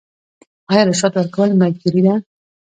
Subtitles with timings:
[0.71, 2.13] آیا رشوت ورکول مجبوري ده؟